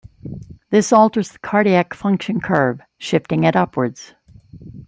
This 0.71 0.91
alters 0.91 1.29
the 1.31 1.37
cardiac 1.37 1.93
function 1.93 2.39
curve, 2.39 2.81
shifting 2.97 3.43
it 3.43 3.55
upwards. 3.55 4.15